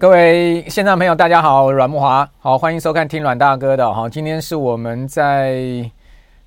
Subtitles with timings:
[0.00, 4.08] 各位线上朋友，大家好，我是阮木华，好，欢迎收看听阮大哥的哈。
[4.08, 5.90] 今天是我们在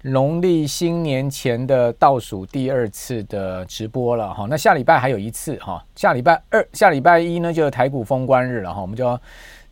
[0.04, 4.48] 农历新年前的倒数第二次的直播了哈。
[4.50, 8.82] 那下礼拜还有一次哈，下礼拜二、下礼拜一呢，就是台股封关日了哈。
[8.82, 9.20] 我们就要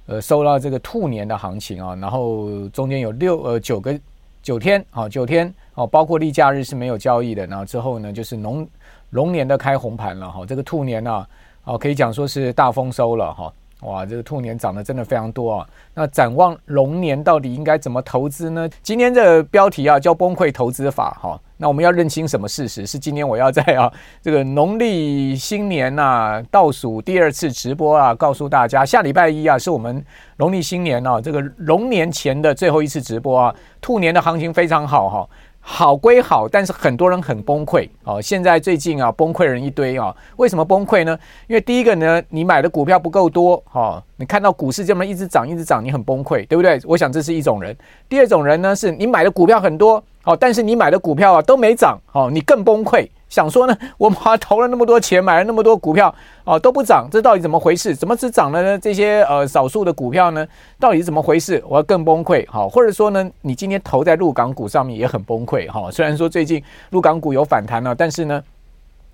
[0.08, 3.98] 呃收到这个兔年的行情啊，然后中间有六呃九个
[4.44, 7.48] 九天啊，九天哦，包括例假日是没有交易的。
[7.48, 8.68] 然后之后呢，就是龙
[9.12, 10.46] 龙年的开红盘了哈。
[10.46, 11.26] 这个兔年呢，
[11.64, 13.50] 哦，可以讲说是大丰收了哈。
[13.82, 15.68] 哇，这个兔年涨得真的非常多啊！
[15.94, 18.70] 那展望龙年到底应该怎么投资呢？
[18.84, 21.40] 今天这标题啊叫“崩溃投资法”哈。
[21.56, 22.86] 那我们要认清什么事实？
[22.86, 30.04] 是今天我要在啊 这个农历新年呐、啊、倒数第二次直播啊，告诉大家，下礼拜一啊是我们
[30.38, 33.56] 农历新年啊这个龙年前的最后一次直播啊。
[33.80, 35.30] 兔年的行情非常好哈。
[35.72, 38.20] 好归好，但是很多人很崩溃哦。
[38.20, 40.14] 现在最近啊，崩溃人一堆啊。
[40.38, 41.18] 为什么崩溃呢？
[41.46, 44.04] 因为第一个呢，你买的股票不够多哦。
[44.18, 46.82] 你看到股市这么一直涨，一直涨，你很崩溃，对不对？
[46.86, 47.74] 我想这是一种人。
[48.10, 53.08] 第二种人呢，是你买的股票很多，哦，但是你买的股票啊都没涨，哦，你更崩溃。
[53.30, 56.14] 想说呢，我们投了那么多钱，买了那么多股票，
[56.44, 57.96] 哦，都不涨，这到底怎么回事？
[57.96, 58.80] 怎么只涨了呢？
[58.80, 60.46] 这些呃少数的股票呢，
[60.80, 61.64] 到底是怎么回事？
[61.68, 68.44] 我要更崩溃，好，或者说呢，你今天投在陆港股上面也很崩溃，哈，虽然说最近陆港股有反弹了，但是呢，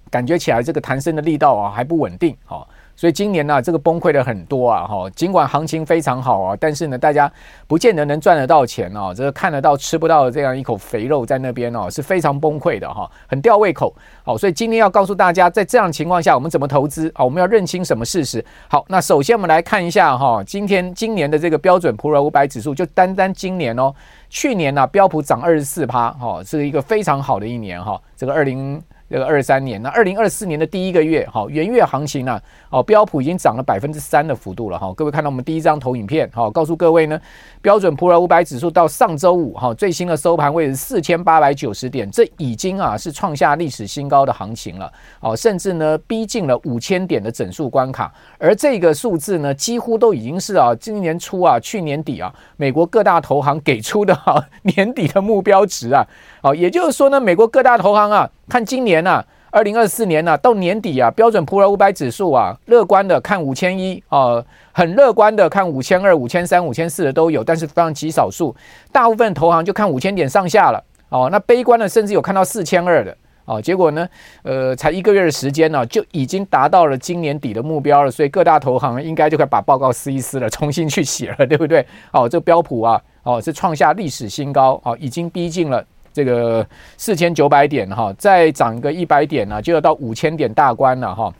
[0.09, 2.65] 感觉起来这个弹升的力道啊还不稳定，哈。
[2.95, 7.29] 所以今年呢、这个崩溃的很多啊，哈，尽管行情非常好啊，但是呢，大家
[7.67, 13.93] 不见得能赚得到钱哦、啊，这个看得到吃不到的这样一口肥肉在那边哦、是非常崩溃的哈、很吊胃口。
[14.23, 17.23] 好，所以今天要告诉大家，在这样情况下，我们怎么投资啊？
[17.23, 18.43] 我们要认清什么事实。
[18.69, 23.93] 好，那首先我们来看一下哈、今天今年的这个标准普尔五百指数，就单单今年哦，
[24.29, 28.81] 去年呢、标普涨二十四趴，哈，是一个非常好的一年哈、这个二零。
[29.07, 37.19] 这个二三年，那二零二四年的第一个月，哈，元月行情呢，哦，标普已经涨了百分之三的幅度了，哈，各位看到我们第一张投影片，哈，告诉各位呢，
[37.61, 56.03] 标准普尔五百指数到上周五，哈，最新的收盘位是四千八百九十点，这已经啊是创下历史新高的行情了，哦，甚至呢逼近了五千点的整数关卡，而这个数字呢，几乎都已经是啊今年初啊去年底啊美国各大投行给出的哈年底的目标值啊，
[56.45, 58.29] 哦，也就是说呢，美国各大投行啊。
[58.47, 68.55] 看今年呐、啊，二零二四年呐、啊，到年底啊，标准普尔五百指数啊，乐观的看五千一啊，很乐观的看五千二、五千三、五千四的都有，但是非常极少数，
[68.91, 71.29] 大部分投行就看五千点上下了哦。
[71.31, 73.59] 那悲观的甚至有看到四千二的哦。
[73.59, 74.07] 结果呢，
[74.43, 78.11] 呃，才一个月的时间呢、就已经达到了今年底的目标了。
[78.11, 81.83] 所以各大投行应该就可以把报告撕一撕了，重新去写了，对不对？
[82.11, 85.83] 哦，这标普啊，哦，是创下历史新高哦，已经逼近了。
[86.15, 86.65] 这个
[86.95, 91.33] 四千九百点哈，再涨个一百点呢，就要到五千点大关了哈。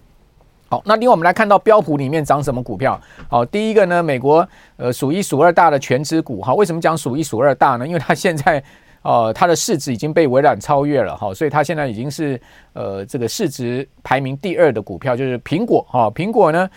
[0.68, 3.00] 好，那另外我们来看到标普里面涨什么股票？
[3.30, 6.54] 好，第一个呢，美国呃数一数二大的全职股哈。
[6.54, 7.88] 为什么讲数一数二大呢？
[7.88, 8.62] 因为它现在
[9.02, 12.38] 呃它的市值已经被微软超越了哈，所以它现在已经是
[12.74, 16.10] 呃这个市值排名第二的股票，就是苹果哈。
[16.10, 16.70] 苹果呢？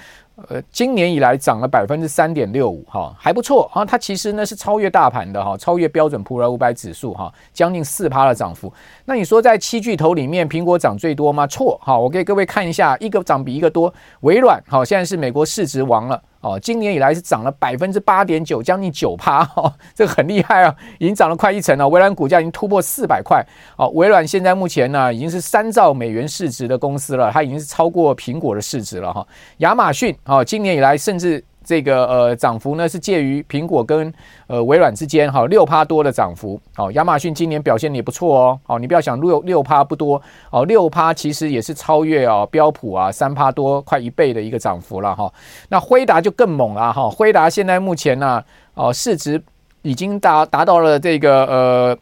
[0.47, 3.85] 呃，今年以来涨了百分之三点六五，哈，还不错啊。
[3.85, 8.73] 它其实呢是超越大盘的哈，超越标准普尔五百指数哈，将近四趴的涨幅。
[9.05, 11.45] 那你说在七巨头里面，苹果涨最多吗？
[11.49, 13.93] 错，哈，我给各位看一下，一个涨比一个多。
[14.21, 16.23] 微软，好，现在是美国市值王了。
[16.41, 21.89] 哦，今年以来是涨了百分之八点九，将近九趴，哦，这很厉害啊，已经涨了快一成了。
[21.89, 23.45] 微软股价已经突破四百块，
[23.77, 29.27] 哦，微软现在目前呢已经是三兆美元市值的公司了，它已经是超过苹果的市值了哈。
[29.59, 31.45] 亚马逊，哦，今年以来甚至。
[31.69, 34.11] 这个呃涨幅呢是介于苹果跟
[34.47, 36.59] 呃微软之间哈，六趴多的涨幅。
[36.75, 38.61] 好，亚马逊今年表现也不错哦。
[38.65, 40.21] 好，你不要想六六趴不多
[40.51, 45.31] 哦，六趴其实也是超越哦标普啊三趴多快一倍的一个涨幅了哈。
[45.69, 48.43] 那辉达就更猛了哈，辉达现在目前呢
[48.73, 49.43] 哦市值
[49.83, 51.99] 已经达达到了这个呃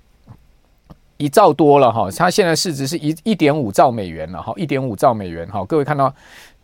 [1.19, 6.15] 一兆多了哈，它现在市值是一一点五兆美元了哈，一点五兆美元哈，各位看到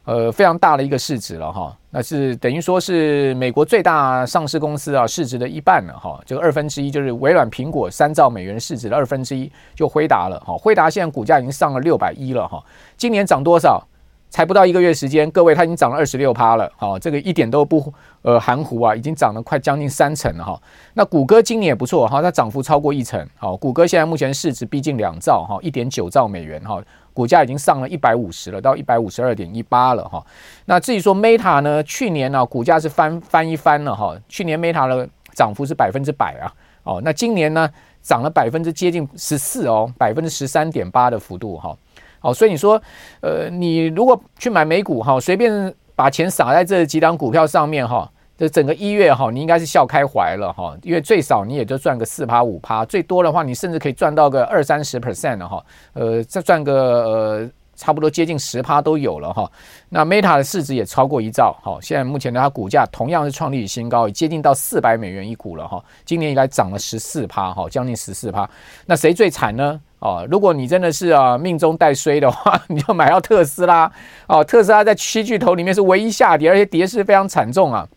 [0.04, 12.62] 呃非常大的一个市值了哈，那是等于说是美国最大上市公司啊市值的一半了哈，这个二分之一就是微软苹果三兆美元市值的二分之一就辉达了哈，辉达现在股价已经上了六百一了哈，
[12.96, 13.87] 今年涨多少？
[14.32, 17.93] 才不到一个月时间，各位，它已经涨了二十六趴了，好，这个一点都不
[18.23, 20.58] 呃含糊啊，已经涨了快将近三成了哈。
[20.94, 26.82] 那谷歌今年也不错哈，它涨幅超过一成，好，谷歌现在目前市值逼近两兆哈，一点九兆美元哈，
[27.12, 30.25] 股价已经上了一百五十了，到一百五十二点一八了哈。
[30.64, 36.50] 那至于说 Meta 呢，去年呢股价是翻翻一番了哈，去年 Meta 的涨幅是百分之百啊，
[36.85, 37.69] 哦，那今年呢
[38.00, 41.76] 涨了百分之接近十四哦，百分之十三点八的幅度哈。
[42.22, 42.80] 好，所以你说，
[43.20, 48.08] 呃，你如果去买美股哈，随便把钱撒在这几档股票上面哈，
[48.38, 55.64] 这整个一月哈，你应该是笑开怀了哈，因为最少你也就赚个四趴五趴，最多的话你甚至可以赚到个二三十 percent 了哈，
[55.94, 56.72] 呃，再赚个
[57.04, 59.50] 呃差不多接近十趴都有了哈。
[59.88, 68.48] 那 Meta 的市值也超过一兆，好，现在目前的它股价同样是创历史新高，接近到四百美元一股了哈，今年以来涨了十四趴哈，将近十四趴。
[68.86, 69.80] 那谁最惨呢？
[70.02, 73.90] 哦，如果你真的是啊命中带衰的话， 你就买到特斯拉
[74.26, 74.43] 哦。
[74.43, 77.88] 特斯拉在七巨头里面是唯一下跌，而且跌势非常惨重啊。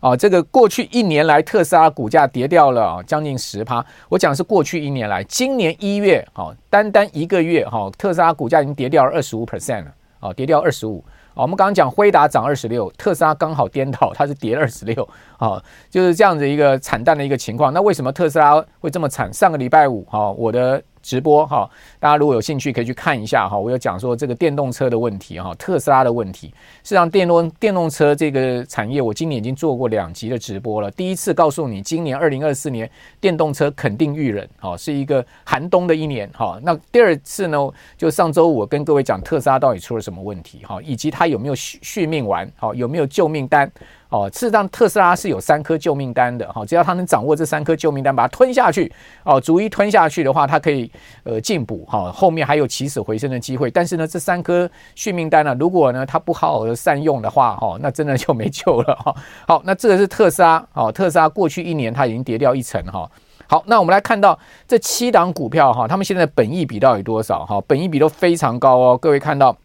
[0.00, 3.82] 哦，这个过去一年来特斯拉股价跌掉了将近十趴。
[4.10, 11.02] 我讲是过去一年来，今年一月哦，单单一个月哈，特斯拉股价已经跌掉了二十五 percent 了，哦，跌掉二十五。
[11.32, 15.08] 哦我们刚刚讲辉达涨二十六，特斯拉刚好颠倒，它是跌二十六，
[15.38, 17.72] 啊，就是这样子一个惨淡的一个情况。
[17.72, 19.32] 那为什么特斯拉会这么惨？
[19.32, 20.82] 上个礼拜五，哈，我的。
[21.02, 21.68] 直播哈，
[21.98, 23.58] 大家如果有兴趣可以去看一下哈。
[23.58, 26.48] 我有讲说这个电动车的问题哈，特斯拉的问题。
[26.82, 30.90] 事实上，电动电动车这个产业，我今年已经做过两集的直播了。
[30.90, 36.58] 第一次告诉你，今年二零二四年电动车肯定遇冷，哈，是一个寒冬的一年哈。
[36.62, 37.58] 那第二次呢，
[37.96, 43.70] 就上周五我跟各位讲特斯拉到底出了什么问题哈，以及它有没有续续命丸，好，有没有救命单。
[44.10, 48.92] 哦，事实上特斯拉是有三颗救命丹的哈，只要他能掌握这三颗救命丹，把它吞下去，
[49.22, 50.90] 哦，逐一吞下去的话，它可以
[51.22, 53.70] 呃进补哈，后面还有起死回生的机会。
[53.70, 59.14] 但是呢，这三颗续命丹呢，如果呢它不好好的善用的话，哈，那真的就没救了哈。
[59.46, 63.08] 好，那这个是特斯拉，哦，特斯拉过去一年它已经跌掉一成哈。
[63.46, 64.36] 好，那我们来看到
[64.66, 67.62] 这七档股票哈，他们现在的本益比到底多少哈？
[67.68, 69.56] 本益比都非常高哦，各位看到，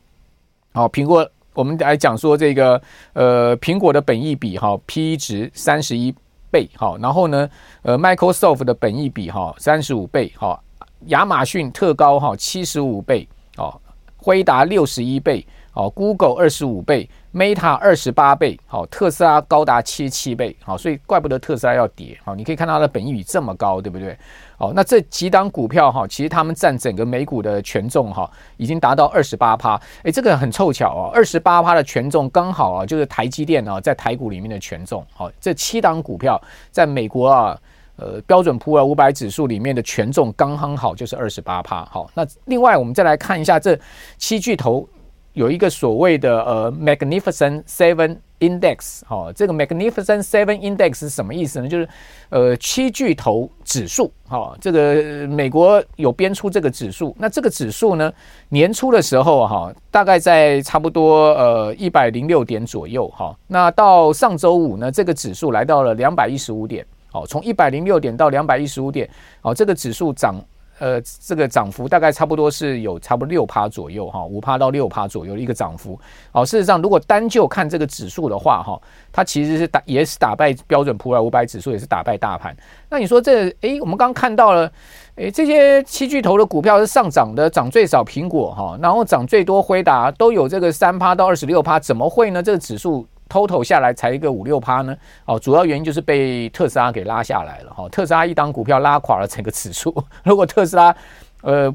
[0.72, 1.28] 好，苹果。
[1.56, 2.80] 我们来讲说这个
[3.14, 6.14] 呃，苹果的本益比哈，P 值三十一
[6.52, 7.50] 倍哈，然后呢，
[7.82, 10.62] 呃，Microsoft 的本益比哈三十五倍哈，
[11.08, 13.74] 亚马逊特高哈七十五倍哦，
[14.18, 24.18] 辉达六十一倍哦，Google 二十五倍，Meta 二十八倍，好，特斯拉高达七十七倍，好，所以怪不得特斯拉要跌，好，你可以看到它的本益比这么高，对不对？
[24.58, 29.80] 好，那这几档股票哈，其实他们占整个美股的权重哈，已经达到二十八趴。
[30.04, 35.06] 诶，这个很凑巧哦，二十八趴的权重刚好啊，就是台积电啊，在台股里面的权重。
[35.14, 36.42] 好，这七档股票
[36.72, 37.60] 在美国啊，
[37.98, 41.84] 呃，标准普尔五百指数里面的权重刚刚好就是二十八趴。
[41.92, 43.78] 好，那另外我们再来看一下这
[44.18, 44.88] 七巨头
[45.36, 48.18] 有一个所谓的呃 Magnificent Seven。
[48.38, 51.70] Index 好，这个 Magnificent Seven Index 是什么意思呢？
[51.70, 51.88] 就是
[52.28, 57.16] 呃七巨头指数，好，这个美国有编出这个指数。
[57.18, 58.12] 那这个指数呢，
[58.50, 63.34] 年初的时候哈，大概在差不多呃一百零六点左右哈。
[63.48, 70.36] 那到上周五呢，这个指数来到了两百一十五点，好，从一百零六点到两百一十五点，好，这个指数涨。
[70.78, 75.98] 呃，这个涨幅大概差不多是有差不多六趴左右哈，五趴到六趴左右的一个涨幅。
[76.34, 78.80] 哦，事实上，如果单就看这个指数的话哈，
[79.12, 82.56] 它其实是打也是打败标准普尔五百指数，也是打败大盘。
[82.90, 84.70] 那你说这诶，我们刚刚看到了，
[85.16, 92.44] 诶，这些七巨头的股票是上涨的，涨最少苹果哈，然后涨最多辉达都有这个三趴到二十六趴，怎么会呢？
[92.44, 93.08] 这个指数。
[93.36, 97.90] Total 下来才一个五六趴呢，哦，主要原因就是被特斯拉给拉下来了哈。
[97.90, 99.94] 特斯拉一档股票拉垮了整个指数。
[100.24, 100.96] 如果特斯拉，
[101.42, 101.70] 呃，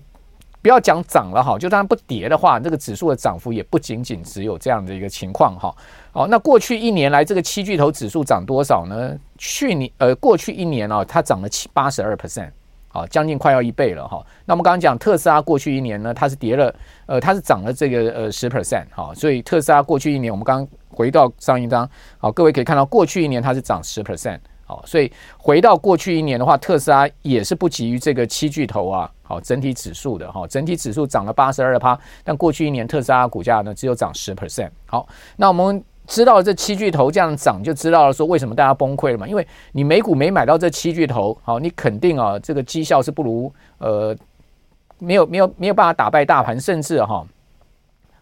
[0.63, 5.75] 不要讲涨了哈，就当然不跌的话，这个指数的涨幅也不仅仅只有这样的一个情况哈。
[6.13, 9.15] 好，那过去一年来这个七巨头指数涨多少呢？
[9.37, 12.51] 去年呃，过去一年啊，它涨了七八十二 percent，
[12.93, 14.23] 好，将近快要一倍了哈。
[14.45, 16.75] 那我们刚刚讲特斯拉过去一年呢，它是跌了，
[17.07, 20.69] 呃，它是涨了这个呃十 percent，哈，所以特斯拉过去一年我们刚刚。
[20.93, 39.29] 回到上一张，好，各位可以看到，过去一年它是涨十 percent，好，所以回到过去一年的话，特斯拉也是不及于这个七巨头啊，好，整体指数的哈，整体指数涨了八十二趴，但过去一年特斯拉股价呢只有涨十 percent，好，那我们知道这七巨头这样涨，就知道了说为什么大家崩溃了嘛？
[39.29, 44.15] 因为你美股没买到这七巨头，好，你肯定啊，这个绩效是不如呃，
[44.99, 47.25] 没有没有没有办法打败大盘，甚至哈。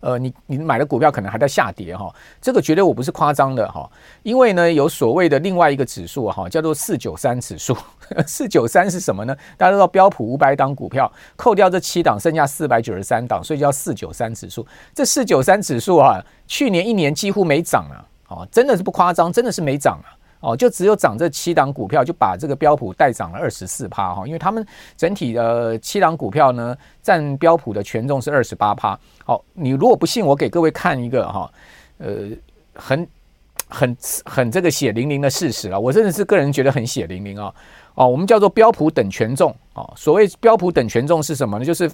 [0.01, 3.91] 呃，你你买的股票可能还在下跌哈，这个绝对我不是夸张的哈，
[4.23, 7.77] 因为呢有所谓的另外一个指数哈，叫做四九三指数，
[8.27, 9.37] 四九三是什么呢？
[9.57, 14.67] 大家都知道标普五百档股票，扣掉这七档，剩下四百九十三档，所以叫四九三指数。
[14.95, 20.18] 这四九三指数啊，去年一年几乎没涨啊，哦，真的是不夸张，真的是没涨啊。
[20.41, 24.65] 哦，就只有涨这七档股票，就把这个标普带涨了二十四趴哈，因为他们
[24.97, 28.97] 整体的七档股票呢，占标普的权重是二十八趴。
[29.25, 31.51] 好，你如果不信，我给各位看一个哈，
[31.99, 32.29] 呃，
[32.73, 33.09] 很
[33.69, 37.53] 很很这个血淋淋的事实啊，我真的是个人觉得很血淋淋啊。
[37.95, 41.65] 哦，我们叫做标普等权重啊，所谓标普等权重是什么呢？
[41.65, 41.91] 就是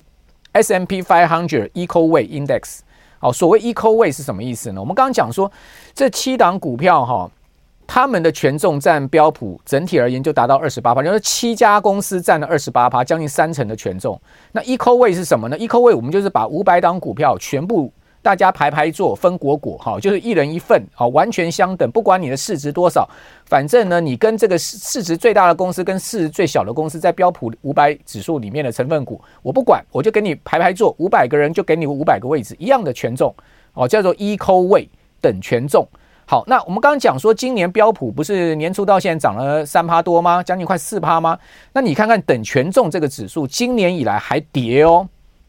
[0.52, 2.80] S&P 500 Equal Weight Index。
[3.20, 4.80] 哦，所谓 Equal Weight 是什么意思呢？
[4.82, 5.50] 我们刚刚讲说
[5.94, 7.30] 这七档股票哈。
[7.86, 14.20] 他们的权重占标普整体而言就达到二十八趴，就是七家公司占了二十八趴，将近三成的权重。
[14.52, 21.90] 那 equal weight 是什么呢？equal weight 我们就是把五百档股票全部大家排排坐，分果果哈，就是一人一份，好，完全相等。
[21.90, 23.06] 不管你的市值多少，
[23.44, 33.34] 反正呢，你跟这个市值最大的公司跟市值最小的公司在标普五百指数里面的成分股，我不管，我就给你排排坐，五百个人就给你五百个位置，一样的权重，
[33.74, 34.88] 哦，叫做 equal weight
[35.20, 35.86] 等权重。
[36.26, 40.42] 好，那我们刚刚讲说，今年标普不是年初到现在涨了三趴多吗？
[40.42, 41.38] 将近快四趴吗？
[41.74, 45.06] 那你看看等权重这个指数，今年以来还跌哦，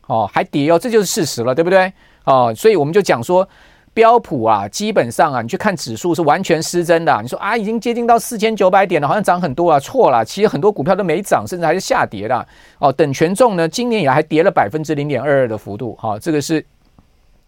[0.08, 1.92] 哦，还跌哦，这就是事实了，对不对？
[2.26, 3.48] 哦，所以我们就讲说，
[3.94, 7.18] 标普啊，基本上啊，你去看指数是完全失真的。
[7.22, 12.46] 你说啊，已经接近到四千九百点了，好像涨很多啊，错了，其实很多股票都没涨，甚至还是下跌的。
[12.80, 16.66] 哦，等权重呢，今年以来还跌了百分之零点二二的幅度，哈，这个是。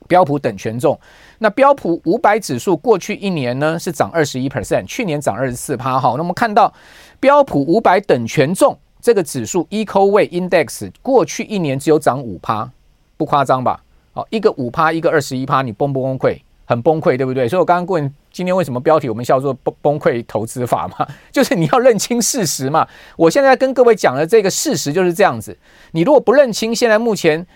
[0.07, 0.99] 标普等权重，
[1.39, 5.99] 那标普五百指数过去一年呢是涨二十一 percent，去年涨二十四趴。
[5.99, 6.73] 好，那我们看到
[7.19, 12.69] 标普五百等权重这个指数 EcoWay Index 过去一年只有涨五趴，
[13.15, 13.81] 不夸张吧？
[14.13, 16.39] 好，一个五趴，一个二十一趴，你崩不崩溃？
[16.65, 17.47] 很崩溃，对不对？
[17.47, 22.85] 所以我刚刚问今天为什么标题我们叫做崩崩溃投资法嘛， 就是你要认清事实嘛。
[23.15, 25.57] 我现在跟各位讲的这个事实就是这样子，
[25.91, 27.47] 你如果不认清现在目前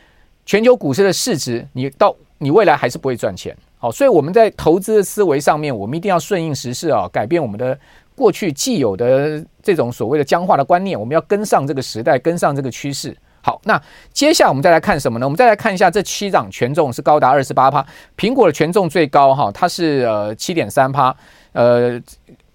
[0.46, 7.78] 全球股市的市值，你到你未来还是不会赚钱，好，所以我们在投资的思维上面，我们一定要顺应时势啊，改变我们的
[8.16, 13.16] 过去既有的这种所谓的僵化的观念，我们要跟上这个时代，跟上这个趋势。
[13.44, 13.80] 好，那
[14.12, 15.26] 接下来我们再来看什么呢？
[15.28, 17.86] 我们再来看一下这七档权重是高达二十八趴，
[18.18, 21.16] 苹果的权重最高哈，它是呃七点三趴，
[21.54, 22.02] 呃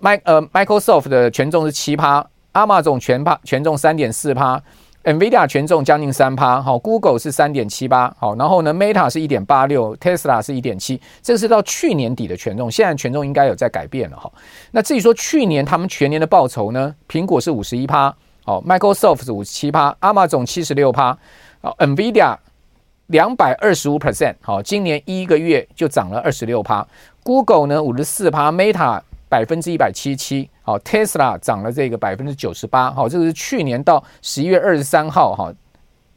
[0.01, 4.61] 麦呃 Microsoft 的权重是七趴，Amazon 权趴权重三点四趴。
[5.07, 14.29] NVIDIA 权重将近三趴，好，Google 是三点七八，好，然后呢，Meta 是一点八六，Tesla 是一点七，这是到去年底的权重，现在权重应该有在改变了哈。
[14.73, 16.93] 那至于说去年他们全年的报酬呢？
[17.09, 18.13] 苹果是五十一趴，
[18.45, 21.17] 好，Microsoft 是五十七趴，Amazon 七十六趴，
[21.61, 22.37] 好，NVIDIA
[23.07, 26.85] 两百二十五 percent，好，今年一个月就涨了二十六趴
[27.23, 29.01] ，Google 呢五十四趴，Meta。
[29.29, 35.53] 百分之一百七七，好，Tesla 涨了这个百分之九十八，好，这个是去年到十一月二十三号哈，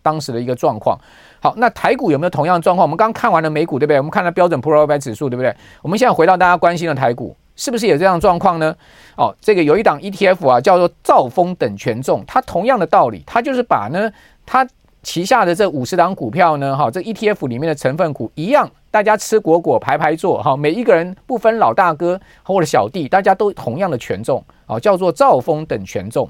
[0.01, 0.97] 当时的一个状况。
[1.41, 2.85] 好，那台股有没有同样的状况？
[2.85, 3.97] 我们刚看完了美股，对不对？
[3.97, 5.55] 我们看了标准普尔五百指数，对不对？
[5.81, 8.75] 我们现在回到大家关心的台股，是不是有这样状况呢？
[9.15, 14.11] 哦，这个有一档 ETF 啊，叫做兆丰等权重，它同样的道理，它就是把呢，
[14.45, 14.67] 它
[15.01, 18.69] 旗下的这五十档股票呢，哈，这 ETF 里面的成分股一样。
[18.91, 26.29] 大家吃果果排排坐哈，每一个人不分老大哥或者小弟，大家都同样的权重啊，叫做兆丰等权重。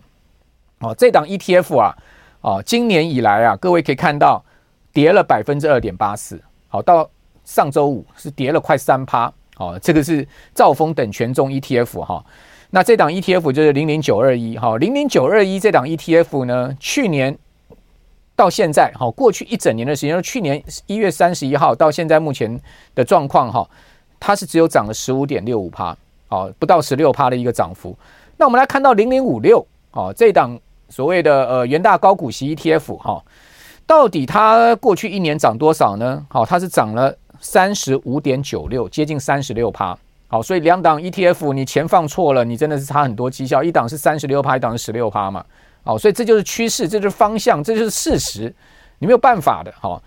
[0.79, 1.95] 哦，这档 ETF 啊，
[2.41, 4.43] 哦，今年以来啊，各位可以看到
[4.91, 7.09] 跌了百分之二点八四，好，到
[7.45, 12.25] 上周五是跌了快三趴，哦，这个是兆丰等权重 ETF 哈。
[12.71, 17.37] 那这档 ETF 就是零零九二一哈，零零九二一这档 ETF 呢，去年。
[18.39, 22.57] 到现在，哈，过去一整年的时间，去年一月三十一号到现在目前
[22.95, 23.69] 的状况，哈，
[24.17, 25.93] 它是只有涨了十五点六五趴，
[26.29, 27.93] 哦，不到十六趴的一个涨幅。
[28.37, 33.21] 那我们来看到零零五六，哦，这档所谓的呃元大高股息 ETF，哈，
[33.85, 36.25] 到底它过去一年涨多少呢？
[36.29, 39.97] 好，它是涨了三十五点九六，接近三十六趴。
[40.29, 45.43] 好，所以两档 ETF 你钱放错了，你真的是差很多绩效，一档是三十六趴，一档是十六趴嘛。
[45.89, 48.53] 好，所以这就是趋势，这就是方向，这就是事实，
[48.99, 49.73] 你没有办法的。
[49.81, 49.99] 哈，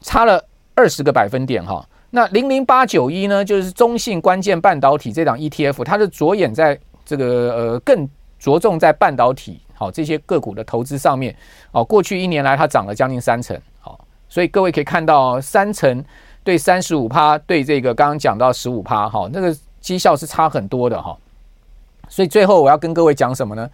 [0.00, 0.40] 差了
[0.76, 1.84] 二十个百分点哈。
[2.10, 11.34] 那零零八九一呢，就是中信关键半导体这档 ETF，它是着眼在这个呃更着重在半导体好这些个股的投资上面。
[11.72, 13.60] 哦，过去一年来它涨了将近三成。
[13.80, 13.98] 好，
[14.28, 16.04] 所以各位可以看到三成
[16.44, 21.18] 对三十五趴，对这个刚刚讲到十五趴哈，那个绩效是差很多的哈。
[22.08, 23.68] 所以最后我要跟各位讲什么呢？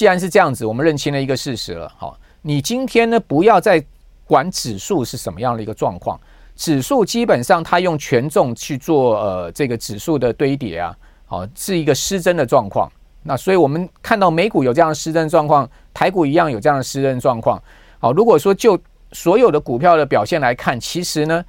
[0.00, 1.86] 既然是这样子，我们认清了一个事实了。
[1.94, 3.84] 好，你今天呢，不要再
[4.24, 6.18] 管指数是什么样的一个状况，
[6.56, 12.90] 指数基本上它用权重去做呃这个指数的堆叠啊，好，是一个失真的状况。
[13.22, 17.62] 那所以我们看到美股有这样的失真状况，台股一样有这样的失真状况。
[17.98, 18.80] 好，如果说就
[19.12, 21.44] 所有的股票的表现来看，其实呢，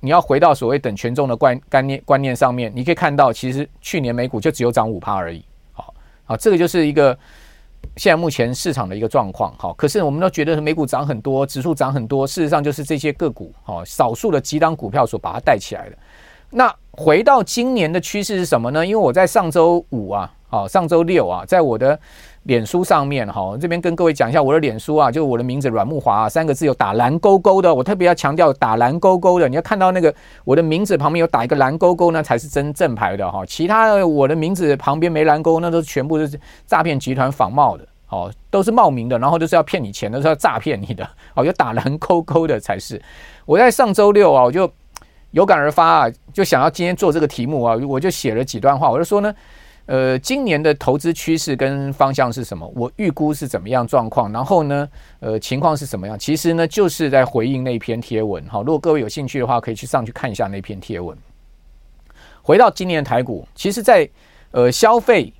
[0.00, 5.42] 你要回到所谓等权重的观观念观念上面，你可以看到，其实去年美股就只有涨五趴而已。
[5.72, 5.94] 好，
[6.26, 7.18] 好，这个就是一个
[7.96, 9.54] 现在目前市场的一个状况。
[9.58, 15.96] 好，可是我们都觉得美股涨很多，指数涨很多，事实上就是这些个股，好，少数的几档股票所把它带起来的。
[16.50, 18.84] 那回到今年的趋势是什么呢？
[18.84, 21.98] 因为我在上周五啊，好，上周六啊，在我的。
[22.44, 43.00] 脸书上面哈，这边跟各位讲一下我的脸书啊，就我的名字阮木华啊，三个字有打蓝勾勾的，我特别要强调打蓝勾勾的，你要看到那个我的名字旁边有打一个蓝勾勾，那才是真正牌的哈，其他的我的名字旁边没蓝勾，那都是全部都是诈骗集团仿冒的，哦，都是冒名的，然后都是要骗你钱，都是要诈骗你的，哦，有打蓝勾勾的才是。
[43.46, 44.70] 我在上周六啊，我就
[45.30, 49.34] 有感而发啊，就想要今天做这个题目啊，我就写了几段话，我就说呢。
[49.86, 52.66] 呃，今年的投资趋势跟方向是什么？
[52.74, 54.32] 我预估是怎么样状况？
[54.32, 54.88] 然后呢，
[55.20, 56.18] 呃，情况是什么样？
[56.18, 58.42] 其实呢，就是在回应那篇贴文。
[58.48, 61.16] 好，如果各位有兴趣的话，可以去上去看一下那篇贴文。
[62.40, 64.08] 回到今年的台股，其实在
[64.52, 65.30] 呃消费、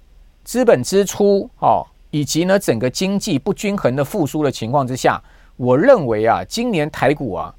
[0.44, 5.22] 资本支出哦，以及呢整个经济不均衡的复苏的情况之下，
[5.56, 7.54] 我认为啊，今年台股啊。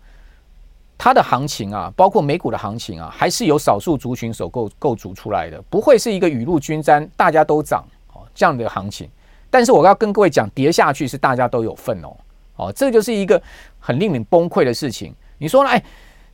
[0.98, 7.84] 它的行情啊，包括美股的行情啊，还是由少数族群所构构筑出来的，不会是一个雨露均沾，大家都涨
[8.14, 9.10] 哦这样的行情。
[9.50, 12.16] 但是我要跟各位讲，跌下去是大家都有份哦，
[12.56, 13.42] 哦，这就是一个
[13.80, 15.14] 很令人崩溃的事情。
[15.38, 15.70] 你说呢？
[15.70, 15.84] 哎，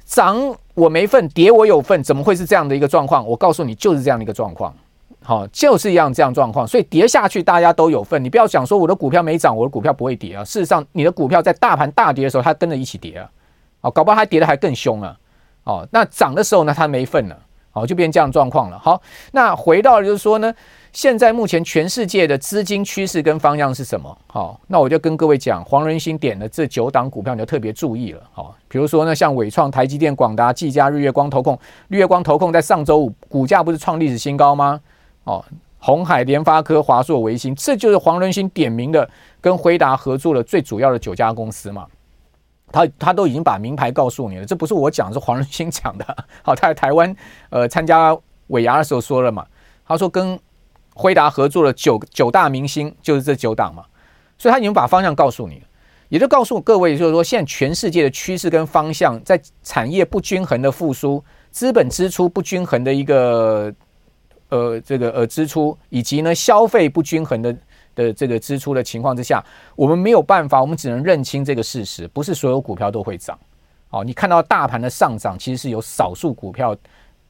[0.06, 3.26] 涨我没份，跌我有份，怎么会是这样的一个状况？
[3.28, 4.74] 我告诉你，就是这样的一个状况，
[5.24, 6.68] 好，就是一样这样状况。
[6.68, 10.44] 所以跌下去大家都有份，你不要想说我的股票没涨，我的股票不会跌啊。
[10.44, 13.30] 事实上，你的股票在大盘大跌的时候，它跟着一起跌啊。
[13.82, 15.18] 哦，搞不好它跌得还更凶了。
[15.64, 17.38] 哦，那涨的时候呢，它没份了。
[17.74, 18.78] 哦，就变这样状况了。
[18.78, 19.02] 好，
[19.32, 20.54] 那回到就是说呢，
[20.92, 24.18] 现在目前全世界的资金趋势跟方向是什么？
[24.28, 28.22] 好，那我就跟各位讲，黄仁勋点的这九档股票，你就特别注意了。
[28.34, 34.78] 好，比如说呢，像伟创、台积电、广达、技嘉、日月光投控、日月光投控在上周五股价不是创历史新高吗？
[35.24, 35.42] 哦，
[35.80, 41.88] 鸿海、联发科、华硕、微星，这就是黄仁勋点名的，跟辉达合作的最主要的九家公司嘛。
[42.72, 46.06] 他他都已经把名牌告诉你了，这不是我讲，是黄仁勋讲的。
[46.42, 47.16] 好，他在台湾
[47.50, 49.46] 呃参加尾牙的时候说了嘛，
[49.86, 50.40] 他说跟
[50.94, 53.84] 辉达合作的九九大明星就是这九档嘛，
[54.38, 55.66] 所以他已经把方向告诉你了，
[56.10, 63.74] 也就告诉各位就是说，现在全世界的趋势跟方向，在产业不均衡的复苏、资本支出不均衡的一个
[64.50, 67.56] 呃这个呃支出，以及呢消费不均衡的。
[67.96, 69.44] 的这个支出的情况之下，
[69.76, 73.38] 我们没有办法，我们只能认清这个事实，不是所有股票都会涨。
[73.90, 76.76] 哦，你看到大盘的上涨，其实是由少数股票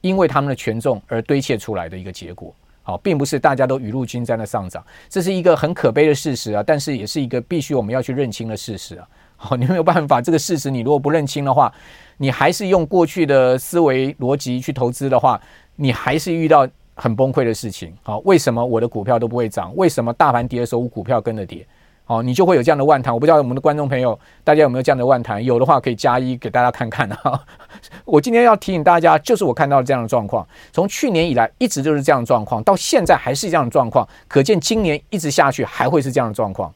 [0.00, 2.54] 因为他们的权重而堆砌出来的一个结果。
[2.84, 9.08] 好，并不是大家都雨露均沾的上涨，这是一个很可悲的事实啊，但是也是一个必须我们要去认清的事实啊。
[9.36, 11.72] 好， 你没有办法，这个事实你如果不认清的话，
[12.16, 15.40] 你还是用过去的思维逻辑去投资的话，
[15.76, 16.68] 你还是遇到。
[16.94, 19.74] 很崩溃的事情，好，为什么我的股票都不会涨？
[19.76, 21.66] 为什么大盘跌的时候，我股票跟着跌？
[22.04, 23.14] 好，你就会有这样的万谈。
[23.14, 25.42] 我不知道我们的观众朋友，大家有没有这样的万谈？
[25.42, 27.40] 有的话可以加一给大家看看啊。
[28.04, 36.74] 我今天要提醒大家，就是我看到这样的状况，从去年以来一直就是这样的状况，到现在还是这样的状况，可见今年一直下去还会是这样的状况。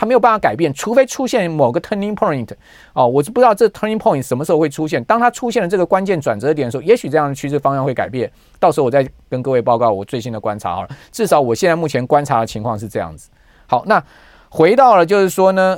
[0.00, 2.48] 它没有办法改变，除非出现某个 turning point
[2.92, 5.02] 哦，我是不知道这 turning point 什么时候会出现。
[5.02, 8.30] 当它出现了这个关键转折点的时候，也许这样的趋势方向会改变。
[8.60, 10.88] 到时候我再跟各位报告我最新的观察好了。
[11.10, 13.28] 至少我现在目前观察的情况是这样子。
[13.66, 14.00] 好，那
[14.48, 15.76] 回到了就是说呢，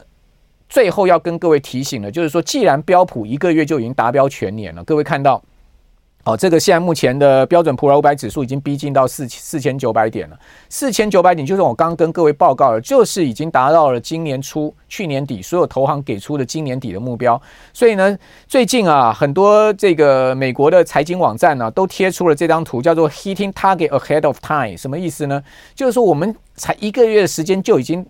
[0.69, 5.43] 最后要跟各位提醒的，就是说，既然标普一个月就已经达标全年了，各位看到。
[6.23, 10.39] 好，这个现在目前的标准普尔五百指数已经逼近到四四千九百点了。
[10.69, 17.41] 四千九百点就是我刚刚跟各位报告了，就是已经达到了今年初、去年底所有投行给出的今年底的目标。
[17.73, 18.15] 所以呢，
[18.47, 24.77] 最近啊，很多这个美国的财经网站呢、都贴出了这张图，叫做 “Hitting Target Ahead of Time”。
[24.77, 25.43] 什么意思呢？
[25.75, 28.05] 就是说我们才一个月的时间就已经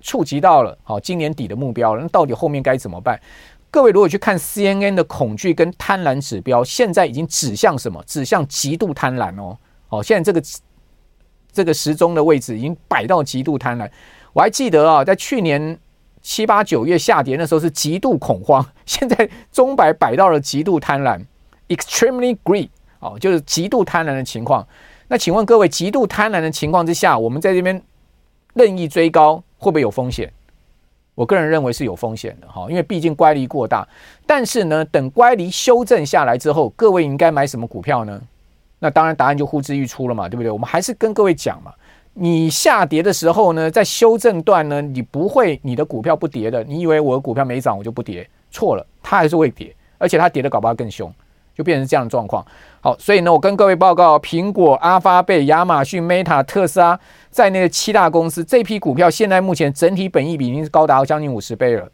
[0.00, 2.02] 触及到了好今年底的目标了。
[2.02, 3.18] 那到底后面该怎么办？
[3.74, 8.00] 各位如果去看 CNN 的恐惧跟贪婪指标，现在已经指向什么？
[8.06, 9.58] 指向极度贪婪哦！
[9.88, 10.46] 哦，现在这个
[11.52, 13.90] 这个时钟的位置已经摆到极度贪婪。
[14.32, 15.76] 我还记得啊，在去年
[16.22, 21.20] 七八九月下跌那时候是极度恐慌， 现在钟摆摆到了极度贪婪
[21.66, 22.68] ，extremely greed。
[23.00, 24.64] 哦，就是极度贪婪的情况。
[25.08, 27.82] 那请问各位，极度贪婪的情况之下，我们在这边
[28.52, 30.32] 任意追高会不会有风险？
[31.14, 33.86] 我个人认为是有风险的哈，因为毕竟乖离过大。
[34.26, 38.20] 但是呢，等乖离修正下来之后，各位应该买什么股票呢？
[38.80, 40.50] 那当然答案就呼之欲出了嘛，对不对？
[40.50, 41.72] 我们还是跟各位讲嘛，
[42.12, 46.62] 你下跌的时候呢，在修正段呢，你不会你的股票不跌的。
[46.64, 48.28] 你以为我的股票没涨，我就不跌？
[48.50, 51.12] 错了，它还是会跌，而且它跌的搞不好更凶，
[51.54, 52.44] 就变成这样的状况。
[52.80, 56.98] 好，所以呢，我跟各位报告，苹果、阿发贝、亚马逊、Meta、特斯拉
[57.34, 61.90] 在内的七大公司，这批股票现在目前整体本益比已经是高达将近五十倍了。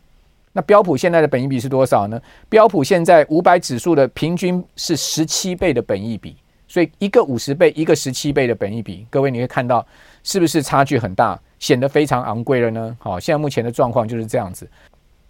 [0.53, 2.21] 那标普现在的本益比是多少呢？
[2.51, 6.37] 标普现在五百指数的平均是十七倍的本益比，
[6.69, 9.87] 所以一个五十倍，一个十七倍的本益比，各位你会看到
[10.23, 12.95] 是不是差距很大，显得非常昂贵了呢？
[12.99, 14.69] 好，现在目前的状况就是这样子。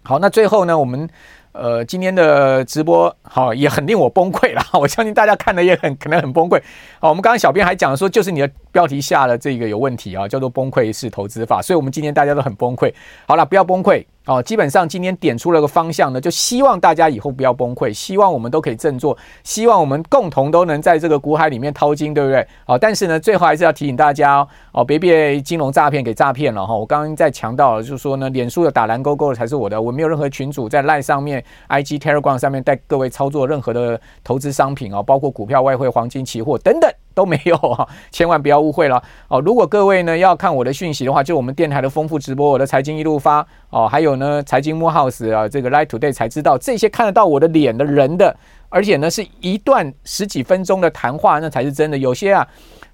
[0.03, 1.09] 好，那最后呢，我们。
[1.53, 6.61] 呃，今天的直播好也很令我崩溃了， 我相信大家看的也很可能很崩溃。
[6.99, 12.93] 好，我们刚刚小编还讲说，就是你的标题下的这个有问题啊，叫做崩溃式投资法，所以我们今天大家都很崩溃。
[13.27, 14.05] 好了，不要崩溃。
[14.31, 22.47] 哦，基本上今天点出了个方向呢，就希望大家以后不要崩溃，希望我们都可以振作，希望我们共同都能在这个股海里面淘金，对不对？
[22.65, 26.73] 好，但是呢，最后还是要提醒大家哦，别被金融诈骗给诈骗了哈。
[26.73, 36.89] 我刚刚在强调了，就是说呢，脸书的打蓝勾勾的才是我的，我没有任何群主在 Line 上面、IG、Telegram 上面带各位操作任何的投资商品啊，包括股票、外汇、黄金、期货等等。
[37.13, 39.39] 都没有啊，千万不要误会了哦。
[39.41, 48.35] 如果各位呢要看我的讯息的话，就我们电台的丰富直播，我的财经一路发哦，还有呢财经慕 House 啊，这个 Light Today 才知道这些看得到我的脸的人的，
[48.69, 51.97] 而且呢是一段十几分钟的谈话，那才是真的。
[51.97, 52.47] 有些啊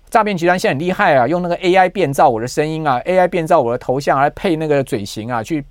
[0.10, 5.62] 诈骗集团现在很厉害啊，用那个 AI 变造我的声音啊，AI 变造我的头像来配那个嘴型啊，去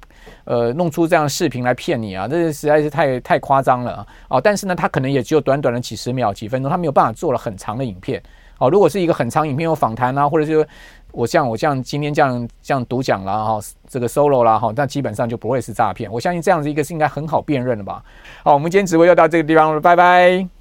[0.44, 4.06] 呃弄出这样的视频来骗你啊，这实在是太太夸张了啊！
[4.28, 8.22] 哦，但是呢，他可能也只有短短的几十秒、几分钟，他没有办法做了很长的影片。
[8.58, 10.66] 好，如果是一个很长影片有访谈啊，或者是
[11.12, 16.10] 我像我像今天这样这样独讲了哈，这个 solo 啦哈，那基本上就不会是诈骗。
[16.10, 18.02] 我相信这样子一个是应该很好辨认的吧。
[18.42, 20.55] 好，我们今天直播就到这个地方了，拜拜。